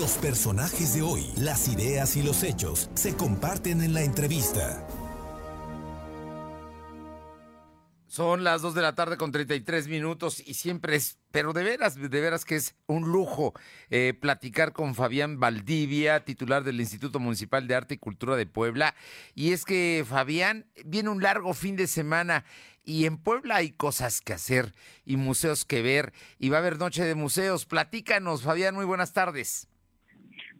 Los 0.00 0.12
personajes 0.12 0.94
de 0.94 1.02
hoy, 1.02 1.30
las 1.36 1.68
ideas 1.68 2.16
y 2.16 2.22
los 2.22 2.42
hechos 2.42 2.88
se 2.94 3.14
comparten 3.14 3.82
en 3.82 3.92
la 3.92 4.00
entrevista. 4.00 4.82
Son 8.06 8.42
las 8.42 8.62
2 8.62 8.74
de 8.74 8.80
la 8.80 8.94
tarde 8.94 9.18
con 9.18 9.30
33 9.30 9.88
minutos 9.88 10.42
y 10.46 10.54
siempre 10.54 10.96
es, 10.96 11.18
pero 11.30 11.52
de 11.52 11.64
veras, 11.64 11.96
de 11.96 12.08
veras 12.08 12.46
que 12.46 12.56
es 12.56 12.76
un 12.86 13.12
lujo 13.12 13.52
eh, 13.90 14.14
platicar 14.18 14.72
con 14.72 14.94
Fabián 14.94 15.38
Valdivia, 15.38 16.24
titular 16.24 16.64
del 16.64 16.80
Instituto 16.80 17.20
Municipal 17.20 17.68
de 17.68 17.74
Arte 17.74 17.94
y 17.96 17.98
Cultura 17.98 18.36
de 18.36 18.46
Puebla. 18.46 18.94
Y 19.34 19.52
es 19.52 19.66
que 19.66 20.06
Fabián 20.08 20.64
viene 20.86 21.10
un 21.10 21.22
largo 21.22 21.52
fin 21.52 21.76
de 21.76 21.86
semana 21.86 22.46
y 22.86 23.04
en 23.04 23.18
Puebla 23.18 23.56
hay 23.56 23.72
cosas 23.72 24.22
que 24.22 24.32
hacer 24.32 24.72
y 25.04 25.18
museos 25.18 25.66
que 25.66 25.82
ver 25.82 26.14
y 26.38 26.48
va 26.48 26.56
a 26.56 26.60
haber 26.60 26.78
noche 26.78 27.04
de 27.04 27.14
museos. 27.14 27.66
Platícanos, 27.66 28.40
Fabián, 28.40 28.74
muy 28.74 28.86
buenas 28.86 29.12
tardes. 29.12 29.69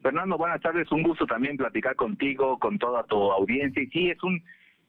Fernando, 0.03 0.39
buenas 0.39 0.61
tardes. 0.61 0.91
Un 0.93 1.03
gusto 1.03 1.27
también 1.27 1.57
platicar 1.57 1.95
contigo, 1.97 2.59
con 2.59 2.79
toda 2.79 3.03
tu 3.05 3.17
audiencia. 3.33 3.83
Y 3.83 3.87
sí, 3.89 4.11
es 4.11 4.23
un 4.23 4.43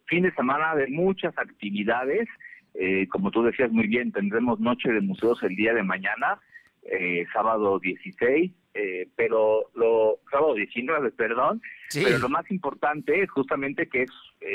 fin 0.05 0.23
de 0.23 0.33
semana 0.33 0.75
de 0.75 0.87
muchas 0.87 1.37
actividades. 1.37 2.27
Eh, 2.73 3.07
como 3.09 3.31
tú 3.31 3.43
decías 3.43 3.71
muy 3.71 3.87
bien, 3.87 4.11
tendremos 4.11 4.59
Noche 4.59 4.91
de 4.91 5.01
Museos 5.01 5.41
el 5.43 5.55
día 5.55 5.73
de 5.73 5.83
mañana, 5.83 6.39
eh, 6.83 7.25
sábado 7.33 7.79
16, 7.79 8.51
eh, 8.73 9.07
pero 9.15 9.69
lo 9.75 10.19
sábado 10.31 10.53
19, 10.53 11.11
perdón, 11.11 11.61
pero 11.93 12.17
lo 12.19 12.29
más 12.29 12.49
importante 12.49 13.21
es 13.21 13.29
justamente 13.29 13.89
que 13.89 14.03
es 14.03 14.11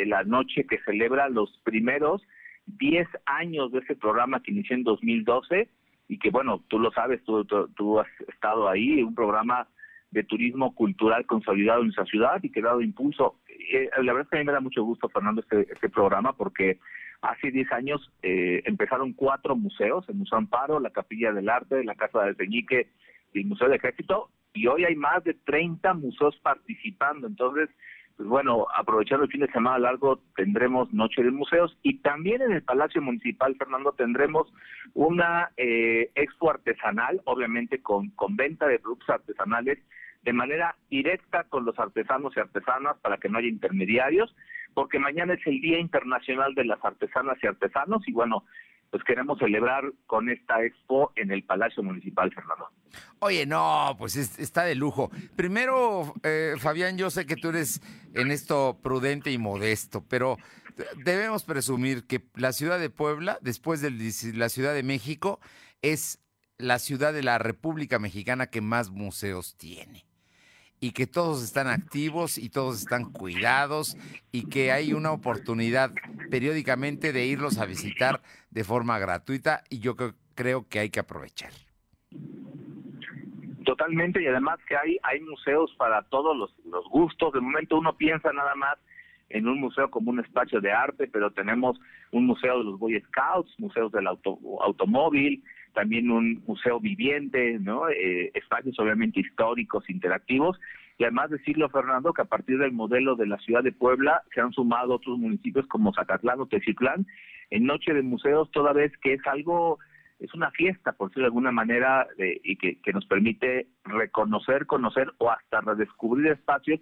la 0.07 0.25
noche 0.25 0.65
que 0.65 0.79
celebra 0.85 1.29
los 1.29 1.61
primeros 1.65 2.23
10 2.67 3.07
años 3.27 3.71
de 3.73 3.81
ese 3.81 3.95
programa 3.95 4.43
que 4.43 4.51
inició 4.51 4.77
en 4.77 4.85
2012 4.85 5.69
y 6.09 6.19
que 6.19 6.31
bueno, 6.31 6.63
tú 6.69 6.79
lo 6.79 6.91
sabes, 6.93 7.23
tú, 7.25 7.45
tú, 7.45 8.01
has 8.01 8.09
estado 8.29 8.69
ahí, 8.69 9.03
un 9.03 9.15
programa 9.15 9.69
de 10.11 10.25
turismo 10.25 10.75
cultural 10.75 11.27
consolidado 11.27 11.81
en 11.81 11.87
nuestra 11.87 12.07
ciudad 12.07 12.43
y 12.43 12.51
que 12.51 12.61
ha 12.61 12.65
dado 12.65 12.81
impulso. 12.81 13.41
la 14.03 14.13
verdad 14.13 14.23
es 14.23 14.29
que 14.31 14.37
a 14.37 14.41
mí 14.41 14.47
me 14.47 14.53
da 14.53 14.61
mucho 14.61 14.85
gusto, 14.85 15.09
Fernando, 15.09 15.41
este, 15.43 15.73
este 15.73 15.89
programa 15.89 16.33
porque 16.35 16.79
Hace 17.23 17.51
10 17.51 17.73
años 17.73 18.13
eh, 18.23 18.63
empezaron 18.67 19.13
cuatro 19.13 19.57
museos, 19.57 20.09
el 20.09 20.17
Museo 20.17 20.39
Amparo, 20.39 20.81
la 20.81 20.91
Capilla 20.91 21.33
del 21.33 21.49
Arte, 21.49 21.83
la 21.83 21.95
Casa 21.95 22.23
del 22.23 22.37
Peñique 22.37 22.91
y 23.33 23.41
el 23.41 23.47
Museo 23.47 23.69
del 23.69 23.79
Ejército, 23.79 24.31
y 24.53 24.67
hoy 24.67 24.85
hay 24.85 24.97
más 24.97 25.25
de 25.25 25.35
30 25.35 25.95
museos 25.95 26.37
participando. 26.43 27.27
Entonces, 27.27 27.69
pues 28.17 28.29
bueno, 28.29 28.67
aprovechando 28.75 29.25
el 29.25 29.31
fin 29.31 29.41
de 29.41 29.53
semana 29.53 29.79
largo, 29.79 30.21
tendremos 30.37 30.93
Noche 30.93 31.23
de 31.23 31.31
Museos 31.31 31.77
y 31.83 31.99
también 31.99 32.43
en 32.43 32.53
el 32.53 32.63
Palacio 32.63 33.03
Municipal, 33.03 33.57
Fernando, 33.57 33.93
tendremos 33.93 34.53
una 34.95 35.51
eh, 35.57 36.11
expo 36.15 36.51
artesanal, 36.51 37.21
obviamente 37.25 37.83
con, 37.83 38.11
con 38.11 38.37
venta 38.37 38.67
de 38.67 38.79
productos 38.79 39.11
artesanales 39.11 39.79
de 40.27 40.33
manera 40.33 40.77
directa 40.91 41.45
con 41.45 41.65
los 41.65 41.79
artesanos 41.79 42.37
y 42.37 42.41
artesanas 42.41 42.99
para 42.99 43.17
que 43.17 43.29
no 43.29 43.39
haya 43.39 43.49
intermediarios 43.49 44.35
porque 44.75 44.99
mañana 44.99 45.33
es 45.33 45.47
el 45.47 45.59
Día 45.63 45.79
Internacional 45.79 46.55
de 46.55 46.67
las 46.67 46.85
Artesanas 46.85 47.39
y 47.43 47.47
Artesanos 47.47 48.07
y 48.07 48.13
bueno, 48.13 48.45
pues 48.91 49.03
queremos 49.05 49.39
celebrar 49.39 49.85
con 50.07 50.29
esta 50.29 50.63
expo 50.63 51.13
en 51.17 51.31
el 51.31 51.45
Palacio 51.45 51.83
Municipal, 51.83 52.31
Fernando. 52.35 52.69
Oye, 53.21 53.47
no, 53.47 53.95
pues 53.99 54.17
está 54.17 54.65
de 54.65 54.75
lujo. 54.75 55.11
Primero, 55.35 56.13
eh, 56.23 56.57
Fabián, 56.59 56.99
yo 56.99 57.09
sé 57.09 57.25
que 57.25 57.37
tú 57.37 57.49
eres 57.49 57.81
en 58.15 58.31
esto 58.31 58.79
prudente 58.83 59.31
y 59.31 59.39
modesto, 59.39 60.05
pero 60.11 60.37
debemos 61.05 61.45
presumir 61.45 62.07
que 62.07 62.25
la 62.35 62.53
ciudad 62.53 62.79
de 62.79 62.91
Puebla, 62.91 63.39
después 63.41 63.81
de 63.81 63.91
la 64.35 64.49
Ciudad 64.49 64.75
de 64.75 64.83
México, 64.83 65.41
es 65.83 66.21
la 66.59 66.79
ciudad 66.81 67.15
de 67.15 67.23
la 67.23 67.39
República 67.39 67.99
Mexicana 67.99 68.49
que 68.49 68.61
más 68.61 68.91
museos 68.91 69.57
tiene 69.57 70.06
y 70.81 70.93
que 70.93 71.07
todos 71.07 71.43
están 71.43 71.69
activos 71.69 72.39
y 72.39 72.51
todos 72.51 72.81
están 72.81 73.13
cuidados 73.13 73.97
y 74.33 74.49
que 74.49 74.73
hay 74.73 74.93
una 74.93 75.13
oportunidad 75.13 75.91
periódicamente 76.31 77.13
de 77.13 77.27
irlos 77.27 77.59
a 77.59 77.67
visitar 77.67 78.21
de 78.51 78.65
forma 78.65 78.99
gratuita 78.99 79.63
y 79.71 79.81
yo 79.81 79.97
creo 80.35 80.69
que 80.69 80.79
hay 80.79 80.91
que 80.91 81.01
aprovechar. 81.01 81.51
Totalmente 83.65 84.23
y 84.23 84.27
además 84.27 84.59
que 84.69 84.77
hay 84.77 84.97
hay 85.03 85.21
museos 85.21 85.75
para 85.77 86.03
todos 86.03 86.37
los, 86.37 86.55
los 86.67 86.85
gustos. 86.89 87.33
De 87.33 87.41
momento 87.41 87.79
uno 87.79 87.97
piensa 87.97 88.33
nada 88.33 88.55
más 88.55 88.79
en 89.29 89.49
un 89.49 89.61
museo 89.61 89.91
como 89.91 90.11
un 90.11 90.21
espacio 90.21 90.61
de 90.61 90.73
arte, 90.73 91.09
pero 91.09 91.33
tenemos 91.33 91.79
un 92.13 92.27
museo 92.27 92.59
de 92.59 92.65
los 92.65 92.79
Boy 92.79 93.01
Scouts, 93.09 93.59
museos 93.59 93.91
del 93.93 94.07
auto, 94.07 94.39
automóvil, 94.63 95.43
también 95.77 96.11
un 96.11 96.43
museo 96.47 96.81
viviente, 96.81 97.59
¿no? 97.61 97.91
Eh, 97.91 98.31
espacios 98.33 98.79
obviamente 98.79 99.21
históricos, 99.21 99.89
interactivos, 99.91 100.59
y 100.97 101.05
además 101.05 101.29
decirlo, 101.29 101.69
Fernando, 101.69 102.15
que 102.15 102.23
a 102.23 102.25
partir 102.25 102.57
del 102.57 102.73
modelo 102.73 103.15
de 103.15 103.27
la 103.27 103.37
ciudad 103.41 103.63
de 103.63 103.73
Puebla 103.73 104.23
se 104.35 104.41
han 104.41 104.53
sumado 104.53 104.95
otros 104.95 105.19
municipios 105.19 105.67
como 105.67 105.93
Zacatlán 105.93 106.41
o 106.41 106.47
Teciutlán 106.47 107.07
en 107.51 107.67
Noche 107.67 107.93
de 107.93 108.01
Museos, 108.01 108.51
toda 108.53 108.73
vez 108.73 108.91
que 109.03 109.13
es 109.13 109.27
algo, 109.27 109.79
es 110.19 110.33
una 110.33 110.51
fiesta, 110.51 110.93
por 110.93 111.11
decirlo 111.11 111.25
de 111.25 111.33
alguna 111.33 111.53
manera, 111.53 112.07
y 112.43 112.57
que, 112.57 112.81
que 112.81 112.95
nos 112.95 113.05
permite 113.05 113.67
reconocer, 113.85 114.65
conocer 114.65 115.13
o 115.19 115.31
hasta 115.31 115.61
redescubrir 115.61 116.29
espacios 116.29 116.81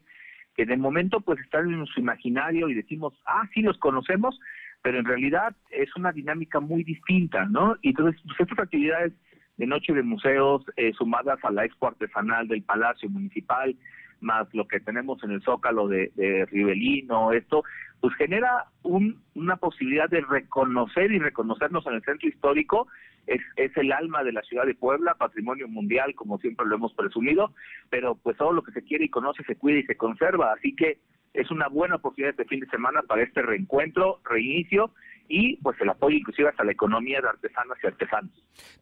que 0.55 0.66
de 0.66 0.76
momento 0.76 1.21
pues 1.21 1.41
están 1.41 1.72
en 1.72 1.84
su 1.87 1.99
imaginario 1.99 2.69
y 2.69 2.75
decimos, 2.75 3.12
ah, 3.26 3.43
sí 3.53 3.61
los 3.61 3.76
conocemos, 3.78 4.38
pero 4.84 4.98
en 4.98 5.06
realidad 5.06 5.56
es 5.70 5.88
una 5.96 6.12
dinámica 6.12 6.60
muy 6.60 6.84
distinta, 6.84 7.46
¿no? 7.46 7.74
Y 7.80 7.88
entonces, 7.88 8.20
pues, 8.26 8.38
estas 8.38 8.58
actividades 8.58 9.14
de 9.56 9.66
noche 9.66 9.94
de 9.94 10.02
museos, 10.02 10.62
eh, 10.76 10.92
sumadas 10.92 11.38
a 11.42 11.50
la 11.50 11.64
expo 11.64 11.86
artesanal 11.86 12.48
del 12.48 12.62
Palacio 12.62 13.08
Municipal, 13.08 13.74
más 14.20 14.46
lo 14.52 14.68
que 14.68 14.80
tenemos 14.80 15.24
en 15.24 15.30
el 15.30 15.42
Zócalo 15.42 15.88
de, 15.88 16.12
de 16.16 16.44
Rivelino, 16.44 17.32
esto, 17.32 17.64
pues 18.02 18.14
genera 18.16 18.66
un, 18.82 19.22
una 19.34 19.56
posibilidad 19.56 20.10
de 20.10 20.20
reconocer 20.20 21.10
y 21.12 21.18
reconocernos 21.18 21.86
en 21.86 21.94
el 21.94 22.02
centro 22.02 22.28
histórico, 22.28 22.86
es, 23.26 23.40
es 23.56 23.74
el 23.78 23.90
alma 23.90 24.22
de 24.22 24.32
la 24.32 24.42
ciudad 24.42 24.66
de 24.66 24.74
Puebla, 24.74 25.14
patrimonio 25.14 25.66
mundial, 25.66 26.14
como 26.14 26.36
siempre 26.40 26.66
lo 26.66 26.74
hemos 26.74 26.92
presumido, 26.92 27.54
pero 27.88 28.16
pues 28.16 28.36
todo 28.36 28.52
lo 28.52 28.62
que 28.62 28.72
se 28.72 28.82
quiere 28.82 29.06
y 29.06 29.08
conoce 29.08 29.44
se 29.44 29.56
cuida 29.56 29.78
y 29.78 29.84
se 29.84 29.96
conserva, 29.96 30.52
así 30.52 30.76
que 30.76 30.98
es 31.34 31.50
una 31.50 31.68
buena 31.68 31.96
oportunidad 31.96 32.30
este 32.30 32.44
fin 32.46 32.60
de 32.60 32.66
semana 32.68 33.02
para 33.02 33.22
este 33.22 33.42
reencuentro, 33.42 34.20
reinicio 34.24 34.92
y 35.28 35.56
pues 35.56 35.80
el 35.80 35.88
apoyo 35.88 36.16
inclusive 36.16 36.48
hasta 36.48 36.64
la 36.64 36.72
economía 36.72 37.20
de 37.20 37.28
artesanas 37.28 37.78
y 37.82 37.86
artesanos. 37.86 38.30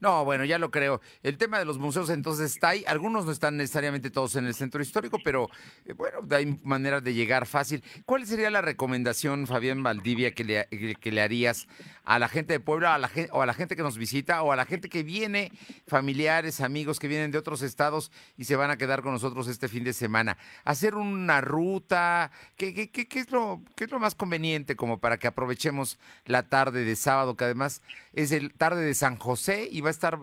No, 0.01 0.25
bueno, 0.25 0.45
ya 0.45 0.59
lo 0.59 0.71
creo. 0.71 1.01
El 1.23 1.39
tema 1.39 1.59
de 1.59 1.65
los 1.65 1.79
museos 1.79 2.11
entonces 2.11 2.55
está 2.55 2.71
ahí. 2.71 2.85
Algunos 2.87 3.25
no 3.25 3.33
están 3.33 3.57
necesariamente 3.57 4.11
todos 4.11 4.37
en 4.37 4.47
el 4.47 4.55
centro 4.55 4.83
histórico, 4.83 5.19
pero 5.25 5.49
eh, 5.85 5.93
bueno, 5.93 6.19
hay 6.31 6.59
manera 6.65 7.01
de 7.01 7.15
llegar 7.15 7.47
fácil. 7.47 7.83
¿Cuál 8.05 8.27
sería 8.27 8.51
la 8.51 8.61
recomendación, 8.61 9.47
Fabián 9.47 9.83
Valdivia, 9.83 10.33
que 10.33 10.45
le, 10.45 10.67
que 11.01 11.13
le 11.13 11.21
harías 11.21 11.69
a 12.05 12.19
la 12.19 12.29
gente 12.29 12.55
de 12.55 12.61
Puebla 12.61 12.95
a 12.95 12.99
la, 12.99 13.11
o 13.31 13.43
a 13.43 13.47
la 13.47 13.55
gente 13.55 13.77
que 13.77 13.83
nos 13.83 13.97
visita 13.97 14.43
o 14.43 14.53
a 14.53 14.57
la 14.57 14.65
gente 14.65 14.89
que 14.89 15.03
viene, 15.03 15.53
familiares, 15.87 16.61
amigos 16.61 16.99
que 16.99 17.09
vienen 17.09 17.31
de 17.31 17.39
otros 17.39 17.63
estados 17.63 18.11
y 18.37 18.45
se 18.45 18.57
van 18.57 18.71
a 18.71 18.77
quedar 18.77 19.03
con 19.03 19.13
nosotros 19.13 19.47
este 19.47 19.69
fin 19.69 19.85
de 19.85 19.93
semana? 19.93 20.37
Hacer 20.65 20.97
una 20.97 21.41
ruta, 21.41 22.33
¿qué, 22.57 22.75
qué, 22.75 22.91
qué, 22.91 23.07
qué 23.07 23.21
es, 23.21 23.31
lo, 23.31 23.63
qué 23.77 23.85
es 23.85 23.91
lo 23.91 24.01
más 24.01 24.15
conveniente 24.15 24.75
como 24.75 24.99
para 24.99 25.19
que 25.19 25.29
aprovechemos 25.29 25.99
la 26.27 26.32
tarde 26.41 26.85
de 26.85 26.97
sábado, 26.97 27.37
que 27.37 27.45
además 27.45 27.83
es 28.15 28.33
el 28.33 28.55
tarde 28.55 28.83
de 28.83 28.95
San 28.95 29.17
José 29.17 29.69
y 29.71 29.83
va 29.83 29.89
a 29.89 29.91
estar, 29.91 30.19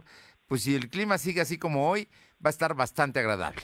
pues 0.47 0.64
si 0.64 0.74
el 0.74 0.90
clima 0.90 1.20
sigue 1.20 1.42
así 1.42 1.59
como 1.59 1.88
hoy, 1.88 2.08
va 2.44 2.50
a 2.50 2.50
estar 2.50 2.74
bastante 2.74 3.20
agradable. 3.20 3.62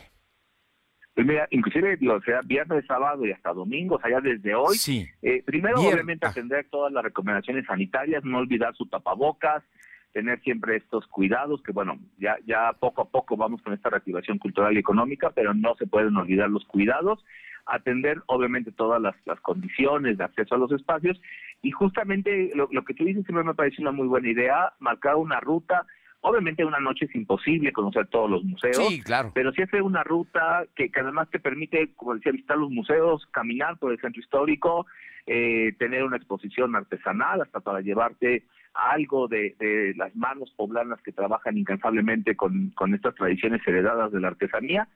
Pues 1.16 1.26
mira, 1.26 1.48
inclusive, 1.50 1.98
o 2.12 2.22
sea, 2.22 2.42
viernes, 2.46 2.86
sábado 2.86 3.26
y 3.26 3.32
hasta 3.32 3.54
domingo, 3.54 3.96
o 3.96 4.02
sea, 4.02 4.12
ya 4.12 4.20
desde 4.20 4.54
hoy. 4.54 4.76
Sí. 4.76 5.08
Eh, 5.22 5.42
primero, 5.46 5.80
obviamente, 5.80 6.28
ah. 6.28 6.30
atender 6.30 6.68
todas 6.70 6.92
las 6.92 7.04
recomendaciones 7.04 7.66
sanitarias, 7.66 8.24
no 8.26 8.40
olvidar 8.40 8.76
su 8.76 8.86
tapabocas, 8.88 9.64
tener 10.12 10.42
siempre 10.42 10.76
estos 10.76 11.08
cuidados, 11.08 11.64
que 11.64 11.72
bueno, 11.72 11.98
ya, 12.18 12.38
ya 12.46 12.74
poco 12.80 13.02
a 13.02 13.10
poco 13.10 13.38
vamos 13.38 13.62
con 13.62 13.74
esta 13.74 13.90
reactivación 13.90 14.40
cultural 14.40 14.76
y 14.76 14.80
económica, 14.80 15.30
pero 15.30 15.54
no 15.54 15.76
se 15.76 15.88
pueden 15.88 16.16
olvidar 16.18 16.50
los 16.50 16.66
cuidados, 16.66 17.24
atender 17.66 18.22
obviamente 18.28 18.72
todas 18.72 19.02
las, 19.02 19.16
las 19.26 19.40
condiciones 19.40 20.18
de 20.18 20.24
acceso 20.24 20.56
a 20.56 20.58
los 20.58 20.72
espacios 20.74 21.20
y 21.66 21.72
justamente 21.72 22.52
lo, 22.54 22.70
lo 22.72 22.86
que 22.86 22.94
tú 22.94 23.04
dices 23.04 23.26
siempre 23.26 23.44
me 23.44 23.56
parece 23.56 23.82
una 23.82 23.92
muy 23.92 24.08
buena 24.08 24.30
idea, 24.30 24.74
marcar 24.80 25.16
una 25.16 25.40
ruta, 25.40 25.86
Obviamente 26.28 26.66
una 26.66 26.80
noche 26.80 27.06
es 27.06 27.14
imposible 27.14 27.72
conocer 27.72 28.08
todos 28.08 28.28
los 28.28 28.44
museos, 28.44 28.78
sí, 28.88 29.00
claro. 29.04 29.32
pero 29.36 29.52
sí 29.52 29.62
hacer 29.62 29.84
una 29.84 30.04
ruta 30.04 30.66
que, 30.76 30.90
que, 30.90 31.00
además 31.00 31.30
te 31.30 31.40
permite, 31.40 31.94
como 31.96 32.16
decía, 32.16 32.32
visitar 32.32 32.58
los 32.58 32.72
museos, 32.72 33.28
caminar 33.30 33.78
por 33.78 33.92
el 33.92 34.00
centro 34.00 34.20
histórico, 34.20 34.88
eh, 35.28 35.74
tener 35.78 36.04
una 36.04 36.18
exposición 36.18 36.76
artesanal 36.76 37.42
hasta 37.42 37.60
para 37.60 37.82
llevarte 37.82 38.44
algo 38.74 39.28
de, 39.28 39.56
de, 39.60 39.94
las 39.96 40.16
manos 40.16 40.52
poblanas 40.58 41.00
que 41.04 41.12
trabajan 41.12 41.60
incansablemente 41.60 42.36
con, 42.36 42.72
con 42.72 42.96
estas 42.96 43.14
tradiciones 43.14 43.62
heredadas 43.68 44.12
de 44.12 44.20
la 44.20 44.30
artesanía 44.30 44.88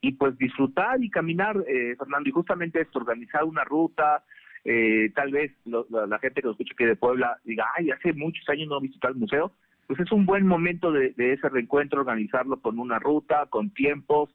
y 0.00 0.12
pues 0.12 0.38
disfrutar 0.38 1.02
y 1.02 1.10
caminar, 1.10 1.56
eh, 1.66 1.96
Fernando, 1.98 2.30
y 2.30 2.32
justamente 2.32 2.80
esto, 2.80 2.98
organizar 2.98 3.44
una 3.44 3.64
ruta, 3.64 4.24
eh, 4.70 5.10
tal 5.14 5.30
vez 5.30 5.50
la, 5.64 6.06
la, 6.06 6.18
gente 6.18 6.42
que 6.42 6.46
nos 6.46 6.52
escucha 6.54 6.74
aquí 6.74 6.84
de 6.84 6.94
Puebla 6.94 7.38
diga, 7.42 7.64
ay, 7.74 7.90
hace 7.90 8.12
muchos 8.12 8.46
años 8.50 8.68
no 8.68 8.82
visitado 8.82 9.14
el 9.14 9.20
museo, 9.20 9.50
pues 9.86 9.98
es 9.98 10.12
un 10.12 10.26
buen 10.26 10.46
momento 10.46 10.92
de, 10.92 11.14
ese 11.16 11.48
reencuentro, 11.48 12.00
organizarlo 12.00 12.60
con 12.60 12.78
una 12.78 12.98
ruta, 12.98 13.46
con 13.46 13.70
tiempos, 13.70 14.28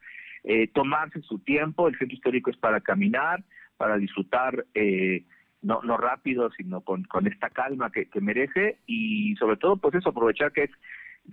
eh, 0.44 0.70
tomarse 0.74 1.22
su 1.22 1.38
tiempo, 1.38 1.88
el 1.88 1.96
centro 2.00 2.16
histórico 2.16 2.50
es 2.50 2.58
para 2.58 2.82
caminar, 2.82 3.44
para 3.78 3.98
disfrutar 3.98 4.66
eh, 4.74 5.24
no, 5.62 5.84
no 5.84 5.98
rápido, 5.98 6.50
sino 6.58 6.82
con, 6.82 7.04
con 7.04 7.28
esta 7.28 7.52
calma 7.52 7.92
que, 7.92 8.10
que 8.10 8.20
merece. 8.20 8.80
Y 8.88 9.36
sobre 9.36 9.58
todo 9.58 9.78
pues 9.78 9.94
eso, 9.94 10.10
aprovechar 10.10 10.52
que 10.52 10.64
es 10.64 10.72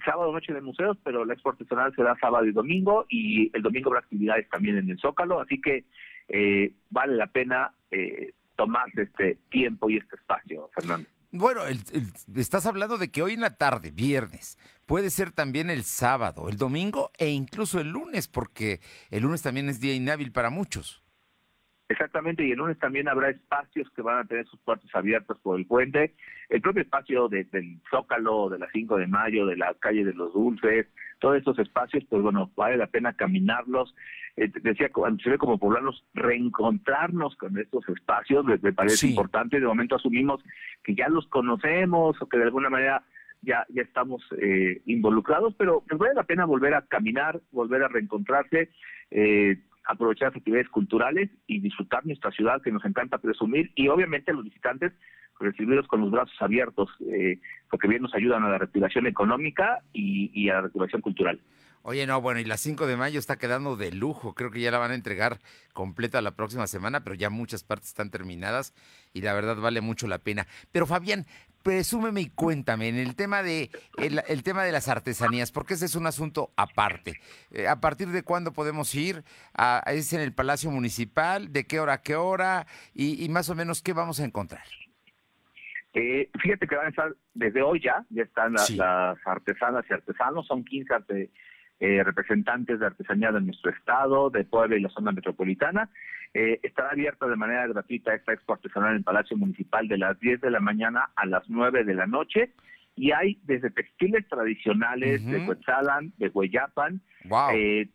sábado 0.05 0.31
noche 0.31 0.53
de 0.53 0.61
museos, 0.61 0.99
pero 1.03 1.25
la 1.25 1.33
expo 1.33 1.57
será 1.97 2.17
sábado 2.21 2.45
y 2.45 2.53
domingo 2.53 3.07
y 3.09 3.51
el 3.57 3.63
domingo 3.63 3.89
habrá 3.89 4.01
actividades 4.01 4.47
también 4.51 4.77
en 4.77 4.91
el 4.91 4.99
Zócalo, 4.99 5.41
así 5.41 5.59
que 5.59 5.85
eh, 6.29 6.75
vale 6.91 7.17
la 7.17 7.29
pena 7.29 7.73
eh, 7.91 8.35
tomarse 8.61 9.03
este 9.05 9.39
tiempo 9.49 9.89
y 9.89 9.97
este 9.97 10.17
espacio, 10.17 10.69
Fernando. 10.75 11.09
Bueno, 11.33 11.63
estás 12.37 12.67
hablando 12.67 12.99
de 12.99 13.11
que 13.11 13.23
hoy 13.23 13.33
en 13.33 13.41
la 13.41 13.57
tarde, 13.57 13.91
viernes, 13.91 14.59
puede 14.85 15.09
ser 15.09 15.33
también 15.33 15.71
el 15.71 15.83
sábado, 15.85 16.47
el 16.51 16.59
domingo 16.59 17.11
e 17.17 17.31
incluso 17.31 17.81
el 17.81 17.89
lunes, 17.89 18.29
porque 18.29 18.81
el 19.09 19.23
lunes 19.23 19.41
también 19.41 19.71
es 19.71 19.81
día 19.81 19.95
inhábil 19.95 20.31
para 20.31 20.51
muchos. 20.51 21.03
Exactamente, 21.91 22.47
y 22.47 22.53
el 22.53 22.59
lunes 22.59 22.79
también 22.79 23.09
habrá 23.09 23.31
espacios 23.31 23.91
que 23.97 24.03
van 24.03 24.19
a 24.19 24.25
tener 24.25 24.47
sus 24.47 24.61
puertas 24.61 24.89
abiertas 24.95 25.37
por 25.43 25.59
el 25.59 25.67
puente. 25.67 26.15
El 26.49 26.61
propio 26.61 26.83
espacio 26.83 27.29
del 27.29 27.49
Zócalo, 27.91 28.49
de 28.49 28.61
la 28.61 28.69
5 28.73 28.97
de 28.97 29.09
mayo, 29.09 29.45
de 29.45 29.57
la 29.57 29.75
calle 29.75 30.05
de 30.05 30.15
los 30.15 30.33
Dulces, 30.33 30.87
todos 31.19 31.39
estos 31.39 31.59
espacios, 31.59 32.05
pues 32.09 32.23
bueno, 32.23 32.49
vale 32.55 32.77
la 32.77 32.87
pena 32.87 33.15
caminarlos. 33.15 33.93
Eh, 34.37 34.53
decía, 34.63 34.89
se 35.21 35.31
ve 35.31 35.37
como 35.37 35.59
poblanos, 35.59 36.05
reencontrarnos 36.15 37.35
con 37.35 37.59
estos 37.59 37.89
espacios, 37.89 38.45
me, 38.45 38.73
parece 38.73 39.09
importante. 39.09 39.59
De 39.59 39.67
momento 39.67 39.97
asumimos 39.97 40.41
que 40.85 40.95
ya 40.95 41.09
los 41.09 41.27
conocemos 41.27 42.23
o 42.23 42.29
que 42.29 42.39
de 42.39 42.45
alguna 42.45 42.71
manera 42.71 43.03
ya, 43.43 43.67
ya 43.69 43.83
estamos 43.83 44.23
eh, 44.41 44.81
involucrados, 44.87 45.57
pero 45.59 45.83
pues 45.89 45.99
vale 45.99 46.15
la 46.15 46.23
pena 46.23 46.45
volver 46.45 46.75
a 46.75 46.87
caminar, 46.87 47.41
volver 47.51 47.83
a 47.83 47.89
reencontrarse. 47.89 48.71
Eh, 49.11 49.59
aprovechar 49.91 50.29
las 50.29 50.37
actividades 50.37 50.69
culturales 50.69 51.31
y 51.47 51.61
disfrutar 51.61 52.07
nuestra 52.07 52.31
ciudad 52.31 52.63
que 52.63 52.73
nos 52.73 52.85
encanta 52.85 53.19
presumir 53.19 53.73
y 53.75 53.89
obviamente 53.89 54.33
los 54.33 54.45
visitantes 54.45 54.93
recibirlos 55.41 55.89
con 55.89 56.03
los 56.03 56.11
brazos 56.11 56.37
abiertos 56.41 56.89
eh, 57.11 57.41
porque 57.71 57.89
bien 57.89 58.03
nos 58.03 58.15
ayudan 58.15 58.45
a 58.45 58.51
la 58.51 58.59
reactivación 58.59 59.07
económica 59.07 59.81
y, 59.93 60.31
y 60.35 60.51
a 60.51 60.55
la 60.55 60.61
reactivación 60.63 61.01
cultural. 61.01 61.41
Oye, 61.83 62.07
no, 62.07 62.21
bueno, 62.21 62.41
y 62.41 62.45
la 62.45 62.59
5 62.59 62.87
de 62.87 62.99
mayo 62.99 63.19
está 63.19 63.37
quedando 63.37 63.75
de 63.75 63.91
lujo. 63.91 64.35
Creo 64.35 64.51
que 64.51 64.61
ya 64.61 64.71
la 64.71 64.77
van 64.77 64.91
a 64.91 64.95
entregar 64.95 65.39
completa 65.73 66.21
la 66.21 66.33
próxima 66.33 66.67
semana, 66.67 67.03
pero 67.03 67.15
ya 67.15 67.31
muchas 67.31 67.65
partes 67.65 67.89
están 67.89 68.11
terminadas 68.11 68.75
y 69.15 69.23
la 69.23 69.33
verdad 69.33 69.57
vale 69.57 69.81
mucho 69.81 70.07
la 70.07 70.19
pena. 70.19 70.47
Pero 70.73 70.85
Fabián, 70.85 71.25
presúmeme 71.63 72.23
y 72.23 72.31
cuéntame 72.31 72.89
en 72.89 72.97
el 72.97 73.17
tema 73.17 73.43
de 73.43 73.71
el, 73.99 74.43
tema 74.43 74.65
de 74.65 74.73
las 74.73 74.89
artesanías, 74.89 75.53
porque 75.53 75.75
ese 75.75 75.87
es 75.87 75.95
un 75.95 76.07
asunto 76.07 76.51
aparte. 76.57 77.21
Eh, 77.51 77.69
¿A 77.69 77.81
partir 77.81 78.09
de 78.09 78.23
cuándo 78.23 78.53
podemos 78.53 78.95
ir? 78.95 79.23
A, 79.55 79.83
¿Es 79.87 80.13
en 80.13 80.21
el 80.21 80.33
Palacio 80.33 80.71
Municipal? 80.71 81.53
¿De 81.53 81.67
qué 81.67 81.81
hora 81.81 81.95
a 81.95 82.03
qué 82.03 82.17
hora? 82.17 82.67
Y, 82.95 83.29
más 83.29 83.51
o 83.51 83.55
menos, 83.55 83.83
¿qué 83.83 83.93
vamos 83.93 84.21
a 84.21 84.25
encontrar? 84.25 84.65
Eh, 85.93 86.31
fíjate 86.41 86.67
que 86.67 86.77
van 86.77 86.87
a 86.87 86.91
estar 86.91 87.17
desde 87.35 87.63
hoy 87.63 87.81
ya, 87.83 88.05
ya 88.11 88.23
están 88.23 88.53
las 88.53 89.19
artesanas 89.25 89.85
y 89.91 89.93
artesanos, 89.93 90.47
son 90.47 90.65
15 90.65 90.95
artesanos 90.95 91.31
eh, 91.81 92.03
representantes 92.05 92.79
de 92.79 92.87
artesanía 92.87 93.33
de 93.33 93.41
nuestro 93.41 93.71
estado, 93.71 94.31
de 94.31 94.45
Puebla 94.45 94.77
y 94.77 94.81
la 94.81 94.91
zona 94.91 95.13
metropolitana. 95.13 95.89
Eh, 96.33 96.61
estará 96.63 96.91
abierta 96.91 97.27
de 97.27 97.37
manera 97.37 97.67
gratuita 97.67 98.15
esta 98.15 98.33
expo 98.33 98.53
artesanal 98.53 98.91
en 98.91 98.99
el 98.99 99.03
Palacio 99.03 99.37
Municipal 99.37 99.89
de 99.89 99.99
las 99.99 100.21
10 100.21 100.43
de 100.43 100.51
la 100.51 100.61
mañana 100.61 101.11
a 101.17 101.27
las 101.27 101.49
9 101.49 101.85
de 101.85 101.95
la 101.95 102.07
noche 102.07 102.53
y 103.01 103.13
hay 103.13 103.39
desde 103.45 103.71
textiles 103.71 104.29
tradicionales 104.29 105.25
de 105.25 105.47
Cuetzalan, 105.47 106.13
de 106.19 106.29
Hueyapan, 106.29 107.01
eh, 107.55 107.89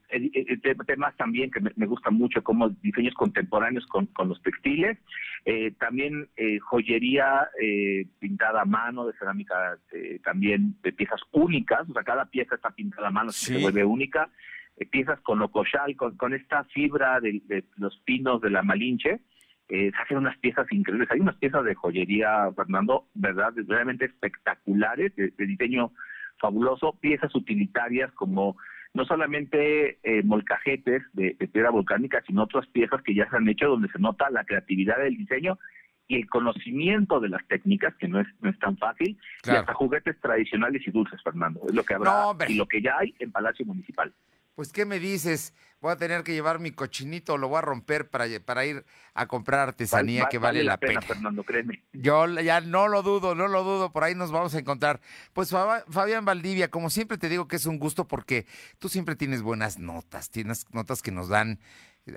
temas 0.88 1.16
también 1.16 1.52
que 1.52 1.60
me, 1.62 1.86
gustan 1.86 2.16
mucho 2.16 2.44
como 2.44 2.70
diseños 2.70 3.14
contemporáneos 3.14 3.86
con, 3.86 4.10
los 4.28 4.42
textiles, 4.42 4.98
eh, 5.46 5.74
también 5.80 6.28
eh, 6.38 6.58
joyería 6.58 7.48
eh, 7.62 8.08
pintada 8.18 8.64
a 8.64 8.66
mano 8.66 9.06
de 9.06 9.14
cerámica, 9.20 9.78
también 10.24 10.76
de 10.82 10.92
piezas 10.92 11.22
únicas, 11.32 11.88
o 11.88 11.94
sea, 11.94 12.04
cada 12.04 12.26
pieza 12.26 12.56
está 12.56 12.72
pintada 12.72 13.10
a 13.10 13.12
mano, 13.12 13.32
se 13.32 13.60
vuelve 13.60 13.86
única, 13.86 14.32
piezas 14.90 15.20
con 15.22 15.38
locochal, 15.38 15.96
con, 15.96 16.18
con 16.18 16.34
esta 16.34 16.64
fibra 16.64 17.20
de, 17.20 17.44
de 17.46 17.64
los 17.78 17.96
pinos 18.06 18.42
de 18.42 18.50
la 18.50 18.64
Malinche, 18.64 19.20
eh, 19.68 19.92
se 19.92 20.02
hacen 20.02 20.18
unas 20.18 20.38
piezas 20.38 20.72
increíbles. 20.72 21.10
Hay 21.12 21.20
unas 21.20 21.36
piezas 21.38 21.64
de 21.64 21.74
joyería, 21.74 22.52
Fernando, 22.56 23.08
verdad, 23.14 23.54
realmente 23.68 24.06
espectaculares, 24.06 25.16
de, 25.16 25.32
diseño 25.38 25.92
fabuloso, 26.40 26.98
piezas 27.00 27.34
utilitarias 27.34 28.12
como 28.12 28.58
no 28.94 29.06
solamente 29.06 29.98
eh, 30.04 30.24
molcajetes 30.24 31.04
de, 31.14 31.36
piedra 31.52 31.72
volcánica, 31.72 32.22
sino 32.28 32.44
otras 32.44 32.68
piezas 32.68 33.02
que 33.02 33.16
ya 33.16 33.30
se 33.30 33.36
han 33.36 33.48
hecho 33.50 33.68
donde 33.68 33.90
se 33.90 34.00
nota 34.00 34.30
la 34.30 34.46
creatividad 34.46 34.98
del 34.98 35.18
diseño 35.18 35.58
y 36.08 36.18
el 36.18 36.30
conocimiento 36.30 37.20
de 37.20 37.30
las 37.30 37.46
técnicas, 37.48 37.96
que 37.96 38.08
no 38.08 38.20
es, 38.20 38.28
no 38.40 38.52
es 38.52 38.60
tan 38.60 38.78
fácil, 38.78 39.18
y 39.46 39.50
hasta 39.50 39.74
juguetes 39.74 40.20
tradicionales 40.22 40.88
y 40.88 40.92
dulces, 40.92 41.20
Fernando. 41.24 41.62
Es 41.68 41.74
lo 41.74 41.84
que 41.84 41.96
habrá 41.96 42.28
y 42.48 42.56
lo 42.56 42.68
que 42.68 42.82
ya 42.82 43.00
hay 43.00 43.16
en 43.18 43.32
Palacio 43.32 43.66
Municipal. 43.66 44.14
Pues, 44.56 44.72
¿qué 44.72 44.86
me 44.86 45.00
dices? 45.00 45.54
Voy 45.82 45.92
a 45.92 45.98
tener 45.98 46.24
que 46.24 46.34
llevar 46.34 46.60
mi 46.60 46.72
cochinito, 46.72 47.38
lo 47.38 47.50
voy 47.50 47.58
a 47.58 47.62
romper 47.62 48.10
para, 48.10 48.26
para 48.40 48.66
ir 48.66 48.86
a 49.14 49.28
comprar 49.28 49.60
artesanía 49.60 50.28
que 50.32 50.38
vale, 50.38 50.64
la 50.64 50.78
pena. 50.78 51.02
Fernando, 51.02 51.44
créeme. 51.44 51.84
Yo 51.92 52.26
ya 52.40 52.62
no 52.62 52.88
lo 52.88 53.04
dudo, 53.04 53.36
no 53.36 53.50
lo 53.50 53.64
dudo, 53.64 53.92
por 53.92 54.06
ahí 54.06 54.16
nos 54.16 54.32
vamos 54.32 54.56
a 54.56 54.60
encontrar. 54.60 55.02
Pues 55.34 55.52
Fabián 55.52 56.24
Valdivia, 56.24 56.72
como 56.72 56.90
siempre 56.90 57.18
te 57.18 57.28
digo 57.30 57.48
que 57.48 57.58
es 57.58 57.66
un 57.66 57.78
gusto 57.78 58.08
porque 58.08 58.48
tú 58.80 58.88
siempre 58.88 59.16
tienes 59.16 59.42
buenas 59.42 59.78
notas, 59.78 60.32
tienes 60.32 60.66
notas 60.72 61.02
que 61.02 61.12
nos 61.12 61.28
dan 61.28 61.60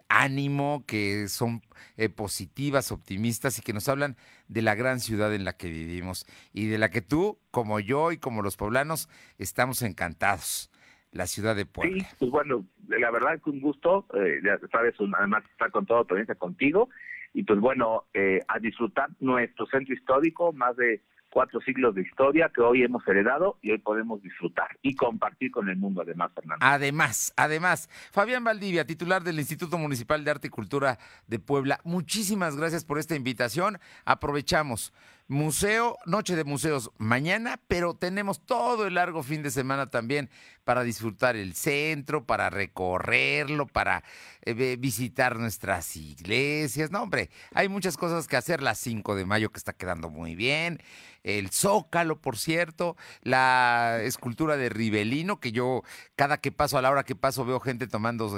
ánimo, 0.09 0.85
que 0.87 1.29
son 1.29 1.63
eh, 1.97 2.09
positivas, 2.09 2.93
optimistas 2.93 3.59
y 3.59 3.63
que 3.63 3.73
nos 3.73 3.89
hablan 3.89 4.17
de 4.47 4.63
la 4.63 4.77
gran 4.77 5.01
ciudad 5.01 5.35
en 5.35 5.45
la 5.45 5.57
que 5.57 5.69
vivimos 5.69 6.27
y 6.53 6.67
de 6.67 6.79
la 6.79 6.91
que 6.91 7.03
tú, 7.03 7.39
como 7.51 7.81
yo 7.81 8.13
y 8.13 8.19
como 8.19 8.43
los 8.43 8.57
poblanos, 8.57 9.09
estamos 9.39 9.83
encantados 9.83 10.71
la 11.19 11.27
ciudad 11.27 11.57
de 11.57 11.67
Puebla. 11.67 12.05
Sí, 12.05 12.17
pues 12.21 12.31
bueno, 12.31 12.65
la 12.87 13.11
verdad 13.11 13.35
es 13.35 13.45
un 13.45 13.61
gusto, 13.61 14.07
eh, 14.15 14.41
ya 14.43 14.57
sabes, 14.71 14.95
además 15.19 15.43
estar 15.51 15.71
con 15.73 15.85
toda 15.85 16.03
experiencia 16.03 16.37
contigo, 16.37 16.89
y 17.35 17.43
pues 17.43 17.59
bueno, 17.59 18.05
eh, 18.15 18.41
a 18.47 18.61
disfrutar 18.61 19.11
nuestro 19.19 19.67
centro 19.67 19.95
histórico, 19.95 20.53
más 20.53 20.77
de 20.77 21.03
cuatro 21.29 21.61
siglos 21.61 21.95
de 21.97 22.03
historia 22.03 22.51
que 22.55 22.61
hoy 22.63 22.85
hemos 22.85 23.07
heredado 23.07 23.59
y 23.61 23.73
hoy 23.73 23.79
podemos 23.79 24.23
disfrutar 24.23 24.79
y 24.81 24.95
compartir 24.95 25.51
con 25.51 25.69
el 25.69 25.77
mundo, 25.77 26.03
además, 26.03 26.31
Fernando. 26.35 26.65
Además, 26.65 27.35
además, 27.37 27.89
Fabián 28.13 28.45
Valdivia, 28.45 28.87
titular 28.87 29.23
del 29.25 29.41
Instituto 29.41 29.77
Municipal 29.77 30.25
de 30.25 30.31
Arte 30.31 30.47
y 30.47 30.51
Cultura 30.51 30.99
de 31.27 31.41
Puebla, 31.41 31.81
muchísimas 31.83 32.57
gracias 32.57 32.85
por 32.85 32.99
esta 32.99 33.17
invitación. 33.17 33.79
Aprovechamos 34.05 34.93
Museo, 35.31 35.99
Noche 36.07 36.37
de 36.37 36.45
Museos 36.45 36.91
mañana, 36.97 37.61
pero 37.69 37.93
tenemos 37.93 38.41
todo 38.47 38.87
el 38.87 38.95
largo 38.95 39.23
fin 39.23 39.43
de 39.43 39.51
semana 39.51 39.91
también 39.91 40.31
para 40.65 40.83
disfrutar 40.83 41.37
el 41.37 41.55
centro, 41.55 42.25
para 42.25 42.49
recorrerlo, 42.49 43.67
para 43.67 44.05
eh, 44.43 44.77
visitar 44.79 45.39
nuestras 45.39 45.97
iglesias. 45.97 46.91
No, 46.91 47.03
hombre, 47.03 47.29
hay 47.53 47.69
muchas 47.69 47.99
cosas 47.99 48.27
que 48.27 48.37
hacer. 48.37 48.63
La 48.63 48.75
5 48.75 49.15
de 49.15 49.27
mayo 49.27 49.51
que 49.51 49.59
está 49.59 49.75
quedando 49.75 50.09
muy 50.09 50.35
bien. 50.35 50.79
El 51.23 51.51
Zócalo, 51.51 52.21
por 52.21 52.39
cierto. 52.39 52.97
La 53.23 54.01
escultura 54.03 54.57
de 54.57 54.71
Rivelino, 54.71 55.41
que 55.41 55.53
yo 55.53 55.83
cada 56.17 56.39
que 56.39 56.53
paso, 56.53 56.79
a 56.79 56.83
la 56.83 56.91
hora 56.91 57.05
que 57.05 57.17
paso, 57.17 57.45
veo 57.45 57.61
gente 57.61 57.87
tomando 57.87 58.31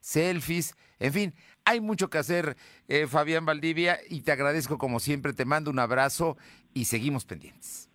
selfies. 0.00 0.74
En 0.98 1.12
fin, 1.12 1.34
hay 1.68 1.80
mucho 1.82 2.08
que 2.08 2.16
hacer, 2.16 2.56
eh, 2.88 3.06
Fabián 3.06 3.44
Valdivia, 3.44 3.98
y 4.08 4.22
te 4.22 4.32
agradezco 4.32 4.78
como 4.78 5.00
siempre, 5.00 5.34
te 5.34 5.44
mando 5.44 5.70
un 5.70 5.78
abrazo 5.78 6.38
y 6.72 6.86
seguimos 6.86 7.26
pendientes. 7.26 7.90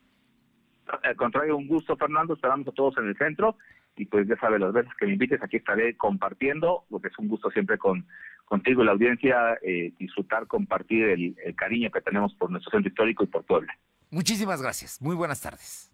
Al 1.02 1.16
contrario, 1.16 1.58
un 1.58 1.68
gusto, 1.68 1.98
Fernando, 1.98 2.36
esperamos 2.36 2.68
a 2.68 2.72
todos 2.72 2.96
en 3.00 3.08
el 3.08 3.18
centro 3.18 3.58
y 3.96 4.06
pues 4.06 4.28
ya 4.28 4.36
sabes, 4.38 4.60
las 4.60 4.74
veces 4.74 4.92
que 5.00 5.08
me 5.08 5.14
invites 5.14 5.42
aquí 5.42 5.58
estaré 5.58 5.98
compartiendo, 5.98 6.86
porque 6.90 7.08
es 7.08 7.18
un 7.18 7.28
gusto 7.28 7.50
siempre 7.50 7.80
con 7.80 8.06
contigo 8.46 8.84
y 8.84 8.86
la 8.86 8.92
audiencia 8.92 9.58
eh, 9.64 9.92
disfrutar, 9.98 10.46
compartir 10.46 11.06
el, 11.06 11.36
el, 11.44 11.56
cariño 11.56 11.90
que 11.90 12.02
tenemos 12.02 12.36
por 12.36 12.52
nuestro 12.52 12.70
centro 12.70 12.90
histórico 12.90 13.24
y 13.24 13.28
por 13.28 13.44
Puebla. 13.44 13.74
Muchísimas 14.12 14.62
gracias, 14.62 15.02
muy 15.02 15.16
buenas 15.16 15.42
tardes. 15.42 15.92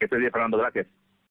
Que 0.00 0.06
estés 0.06 0.18
bien, 0.18 0.32
Fernando, 0.32 0.58
gracias. 0.58 0.88